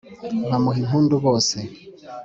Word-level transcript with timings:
bamuha 0.49 0.77
impundu 0.83 1.15
bose, 1.25 1.57